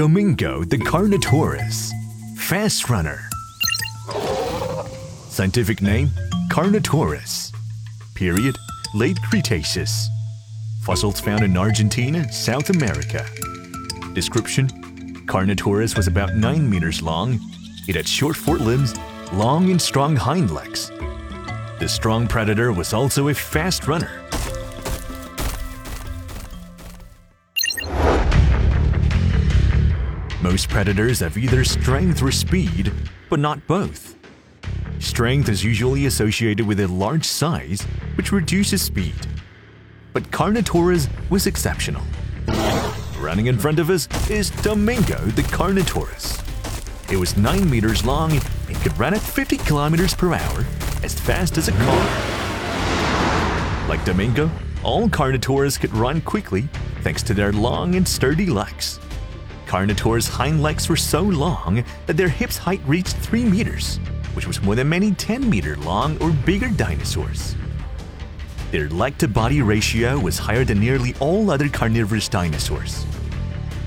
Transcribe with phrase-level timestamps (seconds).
[0.00, 1.92] Domingo the Carnotaurus,
[2.38, 3.20] fast runner.
[5.28, 6.08] Scientific name
[6.48, 7.52] Carnotaurus.
[8.14, 8.56] Period
[8.94, 10.08] Late Cretaceous.
[10.84, 13.26] Fossils found in Argentina, South America.
[14.14, 14.68] Description
[15.26, 17.38] Carnotaurus was about 9 meters long.
[17.86, 18.94] It had short forelimbs,
[19.34, 20.88] long and strong hind legs.
[21.78, 24.19] The strong predator was also a fast runner.
[30.50, 32.92] Most predators have either strength or speed,
[33.28, 34.16] but not both.
[34.98, 37.82] Strength is usually associated with a large size,
[38.16, 39.14] which reduces speed.
[40.12, 42.02] But Carnotaurus was exceptional.
[43.20, 46.42] Running in front of us is Domingo the Carnotaurus.
[47.12, 50.64] It was 9 meters long and could run at 50 kilometers per hour,
[51.04, 52.08] as fast as a car.
[53.88, 54.50] Like Domingo,
[54.82, 56.62] all Carnotaurus could run quickly
[57.02, 58.98] thanks to their long and sturdy legs.
[59.70, 63.98] Carnotaurus' hind legs were so long that their hips height reached 3 meters,
[64.34, 67.54] which was more than many 10 meter long or bigger dinosaurs.
[68.72, 73.06] Their leg to body ratio was higher than nearly all other carnivorous dinosaurs.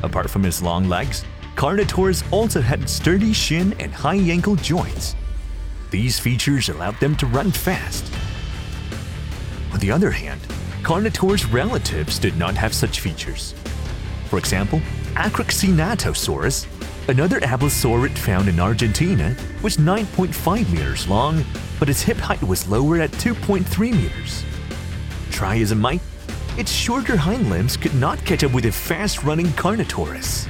[0.03, 1.25] Apart from its long legs,
[1.57, 5.17] Carnotaurus also had sturdy shin and high ankle joints.
[5.91, 8.09] These features allowed them to run fast.
[9.73, 10.39] On the other hand,
[10.81, 13.53] Carnotaurus relatives did not have such features.
[14.29, 14.81] For example,
[15.15, 16.65] Ekrixinatosaurus,
[17.07, 21.43] another abelisaurid found in Argentina, was 9.5 meters long,
[21.79, 24.43] but its hip height was lower at 2.3 meters.
[25.29, 26.01] Try as it might,
[26.57, 30.47] its shorter hind limbs could not catch up with a fast running Carnotaurus.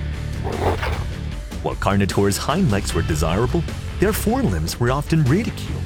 [1.64, 3.64] While Carnotaurus' hind legs were desirable,
[4.00, 5.84] their forelimbs were often ridiculed.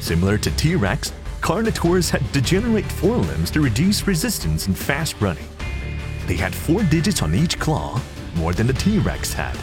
[0.00, 5.46] Similar to T Rex, Carnotaurus had degenerate forelimbs to reduce resistance in fast running.
[6.26, 8.00] They had four digits on each claw,
[8.34, 9.56] more than the T Rex had.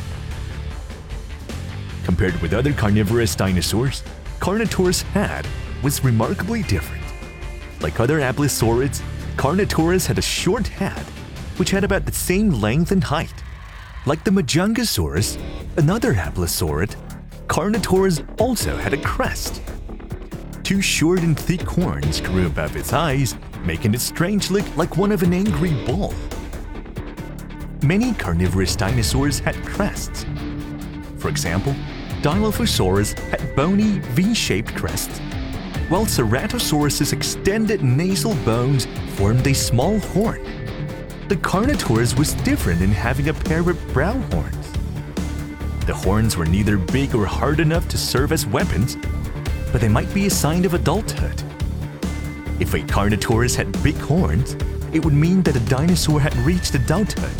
[2.06, 4.03] Compared with other carnivorous dinosaurs,
[4.40, 5.47] Carnotaurus' head
[5.81, 7.03] was remarkably different.
[7.81, 9.01] Like other abelisaurids,
[9.35, 11.06] Carnotaurus had a short head,
[11.57, 13.44] which had about the same length and height.
[14.06, 15.38] Like the Majungasaurus,
[15.78, 16.95] another abelisaurid,
[17.47, 19.62] Carnotaurus also had a crest.
[20.63, 23.35] Two short and thick horns grew above its eyes,
[23.66, 26.13] making it strange look like one of an angry bull.
[27.83, 30.25] Many carnivorous dinosaurs had crests.
[31.17, 31.75] For example,
[32.21, 35.19] Dilophosaurus had bony V-shaped crests,
[35.89, 40.41] while Ceratosaurus's extended nasal bones formed a small horn.
[41.27, 44.71] The Carnotaurus was different in having a pair of brow horns.
[45.85, 48.95] The horns were neither big or hard enough to serve as weapons,
[49.73, 51.44] but they might be a sign of adulthood.
[52.61, 54.55] If a Carnotaurus had big horns,
[54.94, 57.35] it would mean that a dinosaur had reached adulthood.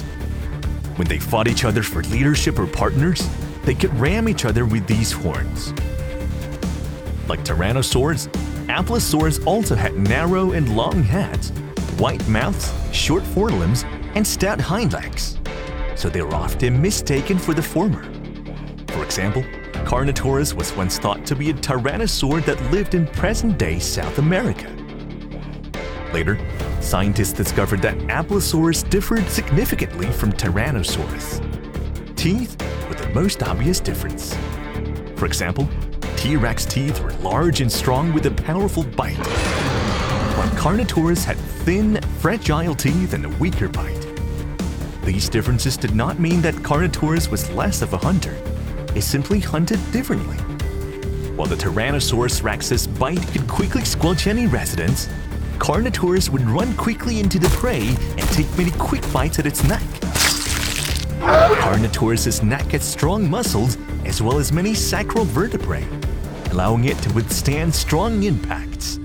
[0.96, 3.28] When they fought each other for leadership or partners,
[3.64, 5.72] they could ram each other with these horns.
[7.28, 8.28] Like tyrannosaurs,
[8.68, 11.50] abelisaurs also had narrow and long heads,
[11.98, 15.40] white mouths, short forelimbs, and stout hind legs,
[15.96, 18.04] so they were often mistaken for the former.
[18.90, 19.44] For example,
[19.86, 24.70] Carnotaurus was once thought to be a tyrannosaur that lived in present day South America.
[26.14, 26.38] Later,
[26.84, 31.42] scientists discovered that Abelisaurus differed significantly from Tyrannosaurus.
[32.16, 32.56] Teeth
[32.88, 34.36] were the most obvious difference.
[35.16, 35.68] For example,
[36.18, 39.16] T Rex teeth were large and strong with a powerful bite,
[40.36, 44.08] while Carnotaurus had thin, fragile teeth and a weaker bite.
[45.04, 48.36] These differences did not mean that Carnotaurus was less of a hunter,
[48.96, 50.38] it simply hunted differently.
[51.36, 55.10] While the Tyrannosaurus rex's bite could quickly squelch any residents,
[55.60, 59.82] Carnotaurus would run quickly into the prey and take many quick bites at its neck.
[61.60, 65.88] Carnotaurus's neck had strong muscles as well as many sacral vertebrae,
[66.52, 69.00] allowing it to withstand strong impacts.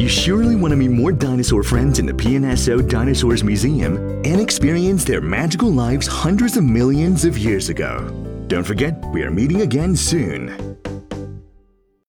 [0.00, 5.04] You surely want to meet more dinosaur friends in the PNSO Dinosaurs Museum and experience
[5.04, 8.08] their magical lives hundreds of millions of years ago.
[8.46, 10.78] Don't forget, we are meeting again soon.